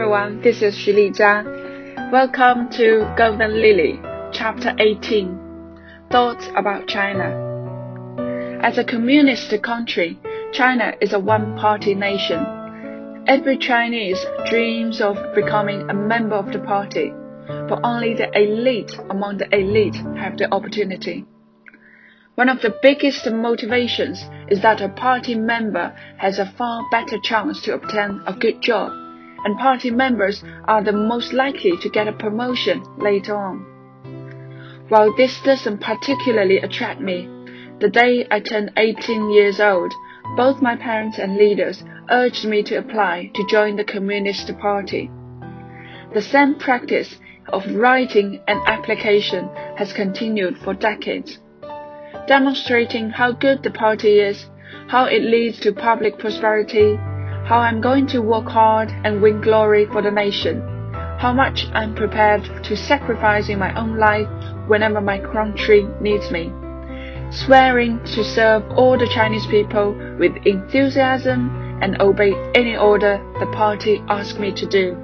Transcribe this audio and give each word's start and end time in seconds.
Everyone, 0.00 0.40
this 0.40 0.62
is 0.62 0.74
Xu 0.76 0.94
Lijia. 0.94 2.10
Welcome 2.10 2.70
to 2.70 3.14
Golden 3.18 3.52
Lily, 3.60 4.00
Chapter 4.32 4.74
18 4.78 5.38
Thoughts 6.10 6.48
about 6.56 6.88
China. 6.88 7.28
As 8.62 8.78
a 8.78 8.84
communist 8.84 9.52
country, 9.62 10.18
China 10.54 10.94
is 11.02 11.12
a 11.12 11.18
one 11.18 11.54
party 11.58 11.94
nation. 11.94 12.40
Every 13.26 13.58
Chinese 13.58 14.24
dreams 14.46 15.02
of 15.02 15.18
becoming 15.34 15.90
a 15.90 15.92
member 15.92 16.36
of 16.36 16.50
the 16.50 16.60
party, 16.60 17.12
but 17.68 17.80
only 17.84 18.14
the 18.14 18.34
elite 18.34 18.98
among 19.10 19.36
the 19.36 19.54
elite 19.54 19.96
have 20.16 20.38
the 20.38 20.50
opportunity. 20.50 21.26
One 22.36 22.48
of 22.48 22.62
the 22.62 22.74
biggest 22.80 23.30
motivations 23.30 24.24
is 24.48 24.62
that 24.62 24.80
a 24.80 24.88
party 24.88 25.34
member 25.34 25.94
has 26.16 26.38
a 26.38 26.50
far 26.56 26.88
better 26.90 27.18
chance 27.22 27.60
to 27.64 27.74
obtain 27.74 28.22
a 28.26 28.32
good 28.32 28.62
job, 28.62 28.92
and 29.44 29.58
party 29.58 29.90
members 29.90 30.42
are 30.64 30.82
the 30.82 30.92
most 30.92 31.32
likely 31.32 31.76
to 31.78 31.88
get 31.88 32.08
a 32.08 32.12
promotion 32.12 32.84
later 32.98 33.36
on. 33.36 33.66
While 34.88 35.14
this 35.16 35.40
doesn't 35.42 35.80
particularly 35.80 36.58
attract 36.58 37.00
me, 37.00 37.28
the 37.80 37.88
day 37.88 38.26
I 38.30 38.40
turned 38.40 38.72
18 38.76 39.30
years 39.30 39.60
old, 39.60 39.92
both 40.36 40.60
my 40.60 40.76
parents 40.76 41.18
and 41.18 41.36
leaders 41.36 41.82
urged 42.10 42.44
me 42.44 42.62
to 42.64 42.76
apply 42.76 43.30
to 43.34 43.46
join 43.48 43.76
the 43.76 43.84
Communist 43.84 44.56
Party. 44.58 45.10
The 46.12 46.22
same 46.22 46.56
practice 46.56 47.16
of 47.48 47.74
writing 47.74 48.40
an 48.48 48.60
application 48.66 49.48
has 49.76 49.92
continued 49.92 50.58
for 50.58 50.74
decades 50.74 51.38
demonstrating 52.30 53.10
how 53.10 53.32
good 53.32 53.60
the 53.64 53.70
party 53.72 54.20
is, 54.20 54.46
how 54.86 55.04
it 55.04 55.20
leads 55.20 55.58
to 55.58 55.72
public 55.72 56.16
prosperity, 56.16 56.96
how 57.50 57.58
I'm 57.58 57.80
going 57.80 58.06
to 58.06 58.22
work 58.22 58.46
hard 58.46 58.92
and 59.02 59.20
win 59.20 59.40
glory 59.40 59.84
for 59.86 60.00
the 60.00 60.10
nation, 60.12 60.60
how 61.18 61.32
much 61.32 61.66
I'm 61.72 61.96
prepared 61.96 62.44
to 62.62 62.76
sacrifice 62.76 63.48
in 63.48 63.58
my 63.58 63.74
own 63.76 63.98
life 63.98 64.28
whenever 64.68 65.00
my 65.00 65.18
country 65.18 65.84
needs 66.00 66.30
me, 66.30 66.52
swearing 67.32 67.98
to 68.14 68.22
serve 68.22 68.62
all 68.78 68.96
the 68.96 69.08
Chinese 69.12 69.48
people 69.48 69.90
with 70.16 70.30
enthusiasm 70.46 71.50
and 71.82 72.00
obey 72.00 72.34
any 72.54 72.76
order 72.76 73.18
the 73.40 73.46
party 73.46 74.00
asks 74.06 74.38
me 74.38 74.52
to 74.52 74.66
do. 74.66 74.94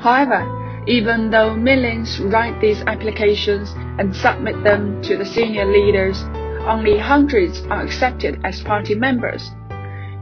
However, 0.00 0.40
even 0.86 1.28
though 1.28 1.54
millions 1.54 2.20
write 2.20 2.58
these 2.62 2.80
applications 2.86 3.70
and 3.98 4.16
submit 4.16 4.64
them 4.64 5.02
to 5.02 5.18
the 5.18 5.26
senior 5.26 5.66
leaders, 5.66 6.24
only 6.66 6.96
hundreds 6.96 7.60
are 7.68 7.82
accepted 7.82 8.40
as 8.44 8.62
party 8.62 8.94
members. 8.94 9.50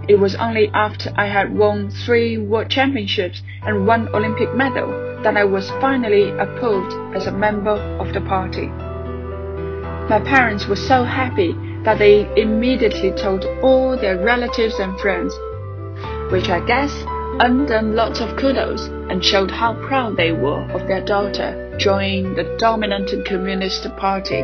It 0.09 0.19
was 0.19 0.35
only 0.35 0.69
after 0.75 1.13
I 1.17 1.27
had 1.27 1.57
won 1.57 1.91
three 1.91 2.37
world 2.37 2.69
championships 2.69 3.43
and 3.65 3.87
one 3.87 4.09
Olympic 4.09 4.53
medal 4.55 4.91
that 5.23 5.37
I 5.37 5.45
was 5.45 5.71
finally 5.81 6.31
approved 6.31 6.93
as 7.17 7.27
a 7.27 7.33
member 7.33 7.77
of 8.01 8.13
the 8.13 8.21
party. 8.21 8.67
My 10.11 10.21
parents 10.25 10.67
were 10.67 10.77
so 10.77 11.05
happy 11.05 11.55
that 11.85 11.99
they 11.99 12.29
immediately 12.37 13.13
told 13.13 13.45
all 13.63 13.97
their 13.97 14.19
relatives 14.19 14.81
and 14.81 14.99
friends, 14.99 15.35
which 16.33 16.49
I 16.49 16.65
guess 16.67 17.05
earned 17.41 17.69
them 17.69 17.95
lots 17.95 18.21
of 18.21 18.37
kudos 18.37 18.89
and 19.09 19.25
showed 19.25 19.51
how 19.51 19.75
proud 19.87 20.17
they 20.17 20.33
were 20.33 20.63
of 20.73 20.89
their 20.89 21.05
daughter 21.05 21.77
joining 21.79 22.35
the 22.35 22.57
dominant 22.59 23.11
Communist 23.27 23.89
Party. 23.97 24.43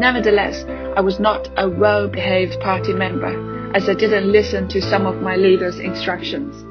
Nevertheless, 0.00 0.64
I 0.96 1.02
was 1.02 1.20
not 1.20 1.50
a 1.58 1.68
well 1.68 2.08
behaved 2.08 2.58
party 2.60 2.94
member, 2.94 3.51
as 3.74 3.88
I 3.88 3.94
didn't 3.94 4.32
listen 4.32 4.68
to 4.68 4.80
some 4.80 5.06
of 5.06 5.22
my 5.22 5.36
leaders' 5.36 5.78
instructions, 5.78 6.64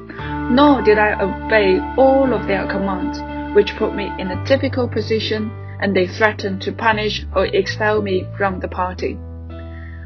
nor 0.52 0.82
did 0.82 0.98
I 0.98 1.20
obey 1.20 1.78
all 1.96 2.32
of 2.32 2.46
their 2.46 2.66
commands, 2.66 3.20
which 3.54 3.76
put 3.76 3.94
me 3.94 4.10
in 4.18 4.30
a 4.30 4.44
difficult 4.44 4.92
position, 4.92 5.50
and 5.80 5.94
they 5.94 6.06
threatened 6.06 6.62
to 6.62 6.72
punish 6.72 7.24
or 7.34 7.46
expel 7.46 8.02
me 8.02 8.26
from 8.36 8.60
the 8.60 8.68
party. 8.68 9.18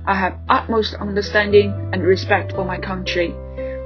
I 0.07 0.15
have 0.15 0.39
utmost 0.49 0.95
understanding 0.95 1.91
and 1.93 2.03
respect 2.03 2.53
for 2.53 2.65
my 2.65 2.79
country 2.79 3.35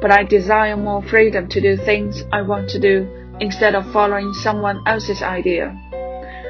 but 0.00 0.10
I 0.10 0.25
desire 0.25 0.77
more 0.77 1.03
freedom 1.03 1.48
to 1.48 1.60
do 1.60 1.77
things 1.77 2.25
I 2.32 2.42
want 2.42 2.71
to 2.71 2.81
do 2.81 3.09
instead 3.38 3.75
of 3.75 3.92
following 3.92 4.32
someone 4.32 4.82
else's 4.87 5.22
idea. 5.22 5.77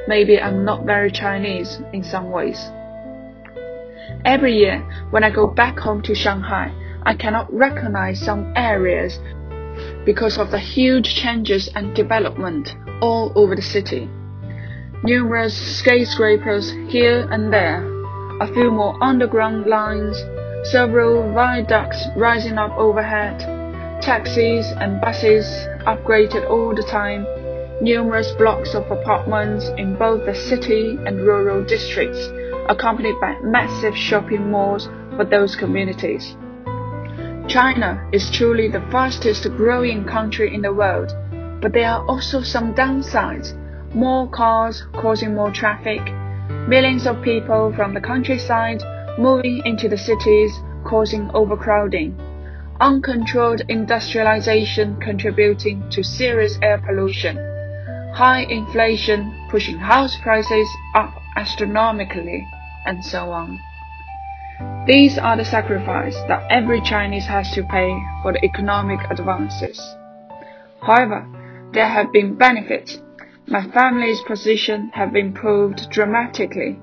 Maybe 0.06 0.40
I'm 0.40 0.64
not 0.64 0.86
very 0.86 1.10
Chinese 1.10 1.80
in 1.92 2.04
some 2.04 2.30
ways. 2.30 2.70
Every 4.24 4.54
year, 4.54 4.84
when 5.10 5.24
I 5.24 5.30
go 5.30 5.46
back 5.46 5.78
home 5.78 6.02
to 6.02 6.14
Shanghai, 6.14 6.72
I 7.04 7.14
cannot 7.14 7.52
recognize 7.52 8.20
some 8.20 8.52
areas 8.54 9.18
because 10.04 10.36
of 10.36 10.50
the 10.50 10.58
huge 10.58 11.14
changes 11.14 11.70
and 11.74 11.94
development 11.94 12.74
all 13.00 13.32
over 13.34 13.56
the 13.56 13.62
city. 13.62 14.10
Numerous 15.02 15.56
skyscrapers 15.78 16.70
here 16.88 17.26
and 17.30 17.50
there, 17.50 17.82
a 18.40 18.52
few 18.52 18.70
more 18.70 19.02
underground 19.02 19.66
lines, 19.66 20.22
several 20.70 21.32
viaducts 21.32 22.04
rising 22.14 22.58
up 22.58 22.72
overhead, 22.76 23.40
taxis 24.02 24.66
and 24.76 25.00
buses 25.00 25.46
upgraded 25.86 26.48
all 26.50 26.74
the 26.74 26.82
time, 26.82 27.24
numerous 27.82 28.30
blocks 28.32 28.74
of 28.74 28.90
apartments 28.90 29.68
in 29.78 29.96
both 29.96 30.26
the 30.26 30.34
city 30.34 30.98
and 31.06 31.20
rural 31.20 31.64
districts, 31.64 32.28
accompanied 32.70 33.20
by 33.20 33.36
massive 33.42 33.96
shopping 33.96 34.50
malls 34.50 34.88
for 35.16 35.24
those 35.24 35.56
communities. 35.56 36.36
China 37.48 38.08
is 38.12 38.30
truly 38.30 38.68
the 38.68 38.80
fastest 38.92 39.42
growing 39.56 40.04
country 40.04 40.54
in 40.54 40.62
the 40.62 40.72
world, 40.72 41.12
but 41.60 41.72
there 41.72 41.90
are 41.90 42.06
also 42.06 42.40
some 42.40 42.72
downsides. 42.72 43.52
More 43.92 44.28
cars 44.28 44.86
causing 44.92 45.34
more 45.34 45.50
traffic, 45.50 46.00
millions 46.68 47.06
of 47.06 47.20
people 47.22 47.72
from 47.74 47.92
the 47.92 48.00
countryside 48.00 48.80
moving 49.18 49.60
into 49.66 49.88
the 49.88 49.98
cities 49.98 50.52
causing 50.84 51.28
overcrowding, 51.34 52.16
uncontrolled 52.80 53.62
industrialization 53.68 54.96
contributing 55.00 55.82
to 55.90 56.04
serious 56.04 56.56
air 56.62 56.78
pollution, 56.78 57.36
high 58.14 58.42
inflation 58.48 59.34
pushing 59.50 59.76
house 59.76 60.16
prices 60.22 60.68
up 60.94 61.12
astronomically, 61.36 62.46
and 62.86 63.04
so 63.04 63.30
on. 63.30 63.60
These 64.86 65.18
are 65.18 65.36
the 65.36 65.44
sacrifices 65.44 66.20
that 66.28 66.46
every 66.50 66.80
Chinese 66.82 67.26
has 67.26 67.50
to 67.52 67.62
pay 67.62 67.98
for 68.22 68.32
the 68.32 68.44
economic 68.44 69.00
advances. 69.10 69.80
However, 70.82 71.26
there 71.72 71.88
have 71.88 72.12
been 72.12 72.34
benefits. 72.34 73.00
My 73.46 73.66
family's 73.70 74.20
position 74.22 74.90
have 74.94 75.16
improved 75.16 75.88
dramatically. 75.90 76.78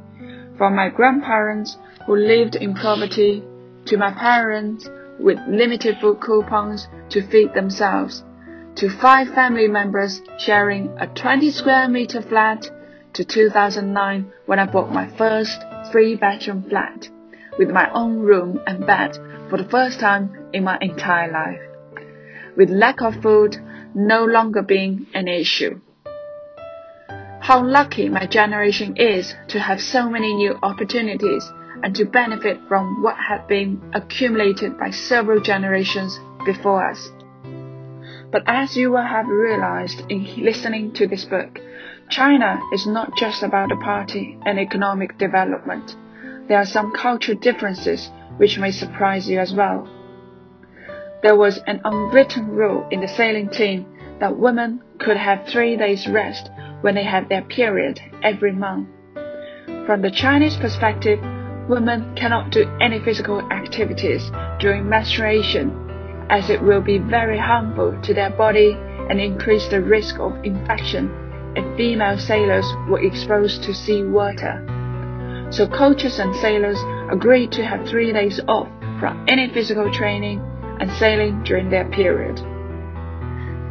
From 0.58 0.76
my 0.76 0.90
grandparents 0.90 1.78
who 2.06 2.16
lived 2.16 2.56
in 2.56 2.74
poverty 2.74 3.44
to 3.86 3.98
my 3.98 4.12
parents 4.12 4.90
with 5.20 5.40
limited 5.48 5.98
food 6.00 6.20
coupons 6.20 6.88
to 7.10 7.22
feed 7.22 7.54
themselves, 7.54 8.24
to 8.76 8.90
five 8.90 9.30
family 9.30 9.68
members 9.68 10.22
sharing 10.38 10.96
a 11.00 11.08
20 11.08 11.52
square 11.52 11.88
meter 11.88 12.22
flat, 12.22 12.70
to 13.14 13.26
2009 13.26 14.32
when 14.46 14.60
I 14.60 14.66
bought 14.66 14.92
my 14.92 15.08
first 15.18 15.60
three 15.92 16.16
bedroom 16.16 16.64
flat 16.70 17.10
with 17.58 17.70
my 17.70 17.90
own 17.92 18.20
room 18.20 18.60
and 18.68 18.86
bed 18.86 19.18
for 19.50 19.58
the 19.58 19.70
first 19.70 20.00
time 20.00 20.50
in 20.54 20.64
my 20.64 20.78
entire 20.82 21.32
life, 21.32 21.62
with 22.56 22.70
lack 22.70 23.02
of 23.02 23.22
food 23.22 23.58
no 23.96 24.26
longer 24.26 24.62
being 24.62 25.08
an 25.14 25.28
issue. 25.28 25.80
How 27.40 27.66
lucky 27.66 28.10
my 28.10 28.26
generation 28.26 28.98
is 28.98 29.34
to 29.50 29.60
have 29.60 29.82
so 29.82 30.10
many 30.10 30.34
new 30.34 30.60
opportunities 30.62 31.50
and 31.82 31.96
to 31.96 32.06
benefit 32.06 32.60
from 32.68 33.02
what 33.02 33.16
had 33.18 33.48
been 33.48 33.82
accumulated 33.94 34.78
by 34.78 34.90
several 34.90 35.40
generations 35.40 36.20
before 36.46 36.90
us. 36.90 37.10
But 38.32 38.44
as 38.48 38.76
you 38.76 38.92
will 38.92 39.06
have 39.06 39.28
realized 39.28 40.02
in 40.10 40.44
listening 40.44 40.92
to 40.94 41.08
this 41.08 41.24
book, 41.24 41.60
China 42.10 42.62
is 42.72 42.88
not 42.88 43.18
just 43.18 43.44
about 43.44 43.68
the 43.68 43.76
party 43.76 44.40
and 44.46 44.58
economic 44.58 45.18
development. 45.18 45.96
There 46.48 46.58
are 46.58 46.66
some 46.66 46.94
cultural 46.94 47.38
differences 47.38 48.10
which 48.38 48.58
may 48.58 48.72
surprise 48.72 49.30
you 49.30 49.40
as 49.40 49.54
well. 49.54 49.90
There 51.22 51.36
was 51.36 51.58
an 51.68 51.82
unwritten 51.84 52.48
rule 52.48 52.88
in 52.92 53.02
the 53.02 53.10
sailing 53.10 53.50
team 53.50 53.86
that 54.20 54.38
women 54.38 54.82
could 55.00 55.18
have 55.18 55.48
three 55.48 55.76
days 55.76 56.08
rest 56.08 56.50
when 56.80 56.96
they 56.96 57.04
had 57.04 57.28
their 57.28 57.42
period 57.42 58.00
every 58.24 58.54
month. 58.54 58.88
From 59.86 60.02
the 60.02 60.12
Chinese 60.12 60.56
perspective, 60.56 61.20
women 61.68 62.16
cannot 62.16 62.52
do 62.52 62.72
any 62.80 63.00
physical 63.00 63.42
activities 63.52 64.32
during 64.60 64.88
menstruation, 64.88 66.26
as 66.30 66.50
it 66.50 66.62
will 66.62 66.82
be 66.82 67.00
very 67.00 67.38
harmful 67.38 68.00
to 68.04 68.14
their 68.14 68.30
body 68.30 68.78
and 69.10 69.20
increase 69.20 69.68
the 69.68 69.82
risk 69.82 70.20
of 70.20 70.46
infection 70.46 71.27
if 71.58 71.78
female 71.78 72.18
sailors 72.20 72.66
were 72.88 73.04
exposed 73.04 73.64
to 73.64 73.74
sea 73.74 74.04
water. 74.04 74.64
So 75.50 75.68
coaches 75.68 76.20
and 76.20 76.36
sailors 76.36 76.80
agreed 77.12 77.52
to 77.54 77.66
have 77.66 77.88
three 77.88 78.14
days 78.14 78.40
off 78.48 78.68
from 79.00 79.26
any 79.28 79.52
physical 79.54 79.92
training 79.92 80.40
and 80.80 80.92
sailing 80.94 81.44
during 81.44 81.70
their 81.70 81.90
period. 81.90 82.38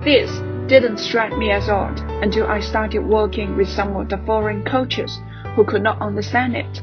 This 0.03 0.31
didn't 0.69 0.99
strike 0.99 1.37
me 1.37 1.51
as 1.51 1.69
odd 1.69 1.99
until 2.23 2.47
I 2.47 2.61
started 2.61 3.01
working 3.01 3.57
with 3.57 3.69
some 3.69 3.95
of 3.97 4.09
the 4.09 4.19
foreign 4.27 4.65
coaches 4.65 5.21
who 5.55 5.65
could 5.65 5.83
not 5.83 6.01
understand 6.01 6.57
it. 6.57 6.83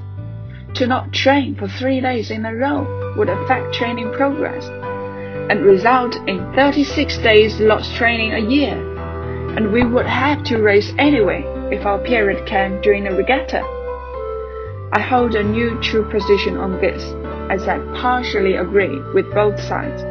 To 0.75 0.87
not 0.87 1.11
train 1.11 1.55
for 1.55 1.67
three 1.67 1.99
days 1.99 2.31
in 2.31 2.45
a 2.45 2.55
row 2.55 3.13
would 3.17 3.29
affect 3.29 3.73
training 3.73 4.11
progress 4.13 4.65
and 5.49 5.65
result 5.65 6.15
in 6.27 6.53
36 6.55 7.17
days 7.17 7.59
lost 7.59 7.93
training 7.95 8.33
a 8.33 8.49
year, 8.49 8.92
and 9.55 9.71
we 9.71 9.85
would 9.85 10.05
have 10.05 10.43
to 10.45 10.61
race 10.61 10.91
anyway 10.97 11.43
if 11.71 11.85
our 11.85 11.99
period 11.99 12.45
came 12.45 12.81
during 12.81 13.07
a 13.07 13.15
regatta. 13.15 13.61
I 14.91 14.99
hold 14.99 15.35
a 15.35 15.43
neutral 15.43 16.03
position 16.11 16.57
on 16.57 16.79
this, 16.79 17.03
as 17.51 17.67
I 17.67 17.79
partially 17.99 18.55
agree 18.55 18.99
with 19.13 19.31
both 19.33 19.59
sides. 19.59 20.03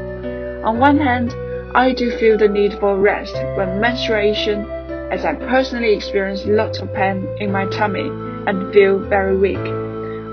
On 0.65 0.79
one 0.79 0.99
hand, 0.99 1.35
I 1.75 1.93
do 1.93 2.11
feel 2.19 2.37
the 2.37 2.49
need 2.49 2.79
for 2.79 2.99
rest 2.99 3.35
when 3.57 3.81
menstruation, 3.81 4.69
as 5.11 5.25
I 5.25 5.35
personally 5.35 5.93
experience 5.95 6.43
lots 6.47 6.79
of 6.81 6.93
pain 6.95 7.27
in 7.41 7.51
my 7.51 7.67
tummy 7.67 8.09
and 8.47 8.73
feel 8.73 8.99
very 8.99 9.37
weak. 9.37 9.59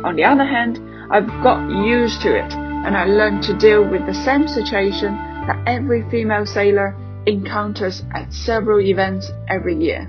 On 0.03 0.15
the 0.15 0.23
other 0.23 0.45
hand, 0.45 0.79
I've 1.11 1.27
got 1.43 1.69
used 1.69 2.21
to 2.21 2.35
it 2.35 2.53
and 2.53 2.95
I 2.95 3.05
learned 3.05 3.43
to 3.43 3.57
deal 3.57 3.83
with 3.83 4.05
the 4.05 4.13
same 4.13 4.47
situation 4.47 5.15
that 5.47 5.61
every 5.65 6.09
female 6.09 6.45
sailor 6.45 6.95
encounters 7.25 8.03
at 8.13 8.33
several 8.33 8.79
events 8.79 9.31
every 9.47 9.75
year. 9.75 10.07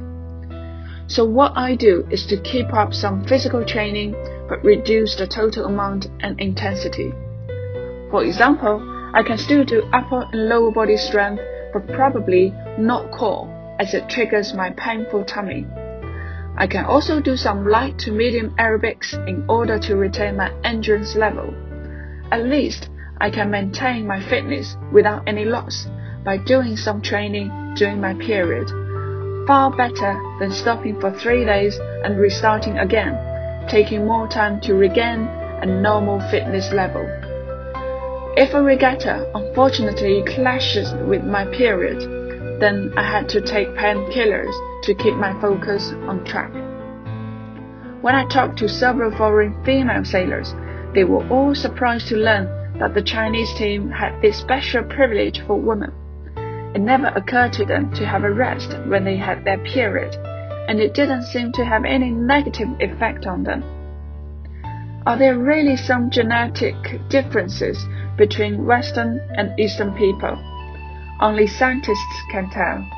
So 1.07 1.25
what 1.25 1.53
I 1.57 1.75
do 1.75 2.07
is 2.11 2.25
to 2.27 2.41
keep 2.41 2.73
up 2.73 2.95
some 2.95 3.25
physical 3.25 3.65
training 3.65 4.15
but 4.49 4.65
reduce 4.65 5.17
the 5.17 5.27
total 5.27 5.65
amount 5.67 6.07
and 6.21 6.39
intensity. 6.41 7.13
For 8.11 8.25
example, 8.25 8.81
I 9.13 9.23
can 9.23 9.39
still 9.39 9.65
do 9.65 9.83
upper 9.93 10.29
and 10.33 10.49
lower 10.49 10.71
body 10.71 10.97
strength 10.97 11.43
but 11.73 11.89
probably 11.89 12.55
not 12.79 13.11
core 13.11 13.49
as 13.81 13.95
it 13.95 14.09
triggers 14.09 14.55
my 14.55 14.71
painful 14.71 15.25
tummy. 15.25 15.67
I 16.57 16.67
can 16.67 16.85
also 16.85 17.21
do 17.21 17.37
some 17.37 17.67
light 17.67 17.99
to 18.01 18.13
medium 18.13 18.55
aerobics 18.57 19.15
in 19.27 19.45
order 19.49 19.79
to 19.81 19.97
retain 19.97 20.37
my 20.37 20.53
endurance 20.63 21.17
level. 21.17 21.55
At 22.31 22.45
least 22.45 22.89
I 23.21 23.31
can 23.31 23.51
maintain 23.51 24.07
my 24.07 24.21
fitness 24.21 24.77
without 24.93 25.25
any 25.27 25.45
loss 25.45 25.89
by 26.25 26.37
doing 26.37 26.77
some 26.77 27.01
training 27.01 27.51
during 27.77 28.01
my 28.01 28.15
period. 28.15 28.69
Far 29.47 29.71
better 29.71 30.21
than 30.39 30.53
stopping 30.53 31.01
for 31.01 31.11
three 31.11 31.45
days 31.45 31.79
and 32.05 32.19
restarting 32.19 32.79
again, 32.79 33.17
taking 33.69 34.07
more 34.07 34.29
time 34.29 34.61
to 34.61 34.75
regain 34.75 35.21
a 35.63 35.67
normal 35.67 36.21
fitness 36.31 36.73
level. 36.73 37.07
If 38.37 38.55
a 38.55 38.63
regatta 38.63 39.31
unfortunately 39.35 40.23
clashes 40.27 40.93
with 41.09 41.25
my 41.25 41.47
period, 41.47 42.61
then 42.61 42.93
I 42.97 43.03
had 43.03 43.29
to 43.31 43.41
take 43.41 43.69
painkillers 43.69 44.85
to 44.85 44.95
keep 44.95 45.15
my 45.15 45.39
focus 45.41 45.93
on 46.07 46.25
track. 46.25 46.53
When 48.03 48.15
I 48.15 48.27
talked 48.29 48.59
to 48.59 48.69
several 48.69 49.11
foreign 49.17 49.65
female 49.65 50.05
sailors, 50.05 50.55
they 50.95 51.05
were 51.05 51.27
all 51.29 51.55
surprised 51.55 52.09
to 52.09 52.17
learn 52.17 52.79
that 52.79 52.95
the 52.95 53.03
Chinese 53.03 53.53
team 53.55 53.91
had 53.91 54.21
this 54.23 54.39
special 54.39 54.83
privilege 54.85 55.43
for 55.47 55.61
women. 55.61 55.93
It 56.73 56.81
never 56.81 57.09
occurred 57.09 57.53
to 57.55 57.65
them 57.65 57.93
to 57.95 58.07
have 58.07 58.23
a 58.23 58.33
rest 58.33 58.77
when 58.87 59.05
they 59.05 59.17
had 59.17 59.45
their 59.45 59.59
period, 59.59 60.15
and 60.69 60.79
it 60.79 60.95
didn't 60.95 61.25
seem 61.25 61.51
to 61.53 61.65
have 61.65 61.85
any 61.85 62.11
negative 62.11 62.69
effect 62.79 63.27
on 63.27 63.43
them. 63.43 63.65
Are 65.05 65.17
there 65.17 65.37
really 65.37 65.77
some 65.77 66.11
genetic 66.11 66.77
differences 67.09 67.85
between 68.17 68.67
Western 68.67 69.21
and 69.37 69.59
Eastern 69.59 69.93
people? 69.95 70.39
Only 71.21 71.49
scientists 71.49 72.23
can 72.31 72.49
tell. 72.51 72.89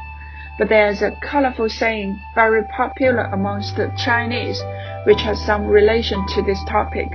But 0.59 0.69
there 0.69 0.89
is 0.89 1.01
a 1.01 1.17
colorful 1.23 1.71
saying 1.71 2.21
very 2.35 2.65
popular 2.77 3.23
amongst 3.33 3.77
the 3.77 3.91
Chinese 3.97 4.63
which 5.07 5.23
has 5.23 5.41
some 5.41 5.67
relation 5.67 6.27
to 6.35 6.43
this 6.43 6.63
topic. 6.69 7.09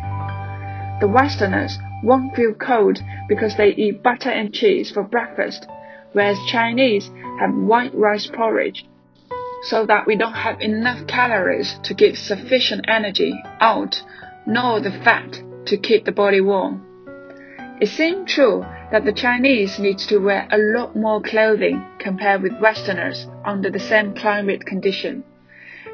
The 1.01 1.07
Westerners 1.07 1.77
won't 2.01 2.36
feel 2.36 2.54
cold 2.56 3.04
because 3.30 3.56
they 3.56 3.75
eat 3.75 4.01
butter 4.01 4.31
and 4.31 4.51
cheese 4.51 4.89
for 4.89 5.04
breakfast, 5.04 5.68
whereas 6.13 6.38
Chinese 6.48 7.09
have 7.39 7.54
white 7.54 7.94
rice 7.95 8.27
porridge, 8.27 8.86
so 9.63 9.86
that 9.86 10.06
we 10.06 10.15
don't 10.15 10.33
have 10.33 10.62
enough 10.62 11.06
calories 11.07 11.80
to 11.83 11.94
give 11.94 12.18
sufficient 12.18 12.86
energy 12.88 13.33
out, 13.59 14.01
nor 14.45 14.80
the 14.80 14.92
fat 14.92 15.42
to 15.65 15.77
keep 15.77 16.06
the 16.06 16.12
body 16.12 16.42
warm. 16.42 16.83
It 17.80 17.89
seems 17.89 18.33
true 18.33 18.65
that 18.92 19.06
the 19.06 19.12
Chinese 19.12 19.77
need 19.77 20.00
to 20.00 20.18
wear 20.18 20.48
a 20.51 20.57
lot 20.57 20.95
more 20.95 21.21
clothing 21.21 21.86
compared 22.00 22.42
with 22.42 22.59
Westerners 22.59 23.27
under 23.45 23.69
the 23.69 23.80
same 23.80 24.15
climate 24.15 24.65
condition. 24.65 25.24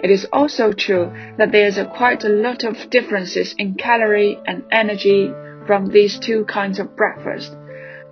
It 0.04 0.12
is 0.12 0.25
also 0.31 0.74
true 0.74 1.12
that 1.38 1.51
there 1.51 1.68
is 1.68 1.77
a 1.77 1.86
quite 1.86 2.24
a 2.24 2.30
lot 2.30 2.63
of 2.63 2.89
differences 2.89 3.56
in 3.57 3.75
calorie 3.75 4.39
and 4.45 4.63
energy 4.71 5.31
from 5.65 5.88
these 5.88 6.19
two 6.19 6.45
kinds 6.45 6.80
of 6.80 6.95
breakfast. 6.95 7.56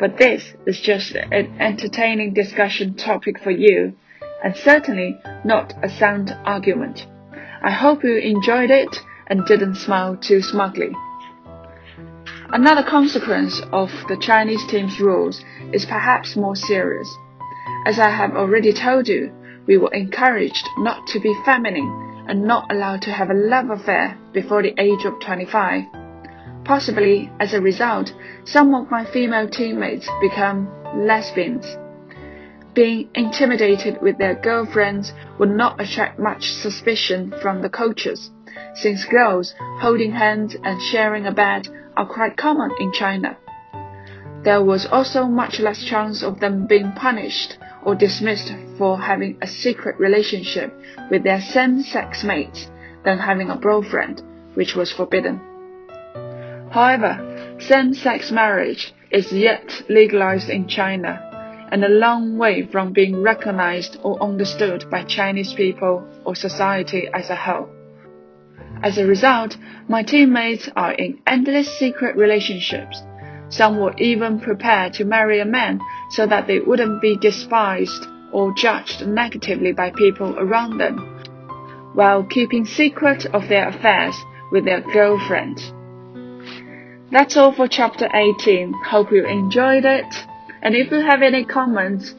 But 0.02 0.18
this 0.18 0.56
is 0.66 0.82
just 0.82 1.14
an 1.14 1.58
entertaining 1.60 2.34
discussion 2.34 2.96
topic 2.96 3.40
for 3.40 3.52
you, 3.52 3.94
and 4.44 4.58
certainly 4.58 5.16
not 5.46 5.76
a 5.84 5.90
sound 5.90 6.36
argument. 6.44 7.06
I 7.62 7.70
hope 7.70 8.04
you 8.04 8.16
enjoyed 8.16 8.72
it 8.72 8.98
and 9.28 9.46
didn't 9.46 9.76
smile 9.76 10.18
too 10.18 10.42
smugly. 10.42 10.90
Another 12.50 12.82
consequence 12.82 13.62
of 13.72 13.92
the 14.08 14.18
Chinese 14.18 14.66
team's 14.66 15.00
rules 15.00 15.46
is 15.72 15.86
perhaps 15.86 16.36
more 16.36 16.56
serious. 16.56 17.08
As 17.86 18.00
I 18.00 18.10
have 18.10 18.36
already 18.36 18.74
told 18.74 19.08
you, 19.08 19.32
we 19.68 19.78
were 19.78 19.94
encouraged 19.94 20.68
not 20.80 21.06
to 21.10 21.20
be 21.20 21.44
feminine 21.46 22.26
and 22.28 22.46
not 22.46 22.72
allowed 22.72 23.04
to 23.04 23.12
have 23.12 23.30
a 23.30 23.36
love 23.36 23.70
affair 23.70 24.18
before 24.34 24.64
the 24.64 24.74
age 24.80 25.06
of 25.06 25.20
25. 25.20 26.01
Possibly 26.72 27.30
as 27.42 27.54
a 27.54 27.60
result, 27.60 28.14
some 28.46 28.74
of 28.74 28.90
my 28.90 29.04
female 29.04 29.50
teammates 29.50 30.08
become 30.22 30.70
lesbians. 30.96 31.66
Being 32.74 33.10
intimidated 33.14 34.02
with 34.02 34.18
their 34.18 34.36
girlfriends 34.36 35.12
would 35.38 35.50
not 35.50 35.82
attract 35.82 36.18
much 36.18 36.50
suspicion 36.50 37.34
from 37.42 37.62
the 37.62 37.68
coaches, 37.68 38.32
since 38.74 39.04
girls 39.04 39.54
holding 39.82 40.14
hands 40.14 40.56
and 40.64 40.82
sharing 40.82 41.26
a 41.26 41.34
bed 41.34 41.68
are 41.98 42.06
quite 42.06 42.38
common 42.38 42.72
in 42.80 42.94
China. 42.94 43.36
There 44.44 44.64
was 44.64 44.86
also 44.86 45.26
much 45.26 45.60
less 45.60 45.84
chance 45.84 46.24
of 46.24 46.40
them 46.40 46.68
being 46.68 46.94
punished 46.94 47.58
or 47.84 47.96
dismissed 47.96 48.54
for 48.78 48.98
having 48.98 49.38
a 49.42 49.48
secret 49.48 50.00
relationship 50.00 50.74
with 51.10 51.24
their 51.24 51.42
same-sex 51.42 52.24
mates 52.24 52.72
than 53.04 53.18
having 53.18 53.50
a 53.50 53.58
girlfriend, 53.58 54.22
which 54.54 54.74
was 54.74 54.90
forbidden. 54.90 55.51
However, 56.72 57.58
same-sex 57.60 58.32
marriage 58.32 58.94
is 59.12 59.34
yet 59.34 59.84
legalized 59.90 60.50
in 60.50 60.68
China 60.68 61.68
and 61.70 61.84
a 61.84 61.90
long 61.90 62.38
way 62.38 62.62
from 62.64 62.94
being 62.94 63.22
recognized 63.22 63.98
or 64.04 64.22
understood 64.24 64.90
by 64.90 65.04
Chinese 65.04 65.54
people 65.54 66.08
or 66.24 66.34
society 66.34 67.10
as 67.14 67.30
a 67.30 67.36
whole. 67.36 67.70
As 68.84 68.98
a 68.98 69.06
result, 69.06 69.58
my 69.90 70.02
teammates 70.02 70.70
are 70.78 70.94
in 70.94 71.20
endless 71.28 71.78
secret 71.78 72.16
relationships. 72.16 73.04
Some 73.50 73.78
were 73.78 73.96
even 73.98 74.40
prepared 74.40 74.94
to 74.94 75.04
marry 75.04 75.42
a 75.42 75.46
man 75.46 75.82
so 76.12 76.26
that 76.26 76.48
they 76.48 76.60
wouldn't 76.60 77.02
be 77.02 77.18
despised 77.18 78.08
or 78.32 78.54
judged 78.54 79.06
negatively 79.06 79.74
by 79.74 79.92
people 79.92 80.40
around 80.40 80.78
them, 80.78 80.98
while 81.94 82.24
keeping 82.24 82.66
secret 82.66 83.26
of 83.26 83.50
their 83.50 83.68
affairs 83.68 84.16
with 84.54 84.64
their 84.64 84.80
girlfriends. 84.80 85.74
That's 87.12 87.36
all 87.36 87.52
for 87.52 87.68
chapter 87.68 88.08
18. 88.14 88.74
Hope 88.86 89.12
you 89.12 89.26
enjoyed 89.28 89.84
it. 89.84 90.16
And 90.62 90.76
if 90.76 90.92
you 90.92 91.02
have 91.02 91.22
any 91.22 91.44
comments, 91.44 92.16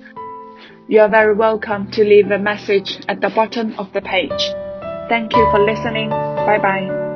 you 0.87 1.01
are 1.01 1.09
very 1.09 1.35
welcome 1.35 1.91
to 1.93 2.05
leave 2.05 2.31
a 2.31 2.39
message 2.39 2.99
at 3.09 3.23
the 3.23 3.31
bottom 3.31 3.75
of 3.79 3.91
the 3.95 4.03
page. 4.03 4.53
Thank 5.09 5.33
you 5.35 5.49
for 5.51 5.61
listening. 5.61 6.11
Bye 6.11 6.59
bye. 6.59 7.12